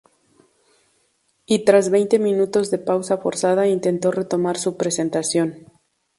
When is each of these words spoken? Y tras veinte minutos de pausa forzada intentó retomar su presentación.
Y 1.45 1.63
tras 1.63 1.91
veinte 1.91 2.17
minutos 2.17 2.71
de 2.71 2.79
pausa 2.79 3.17
forzada 3.19 3.67
intentó 3.67 4.09
retomar 4.09 4.57
su 4.57 4.75
presentación. 4.75 5.67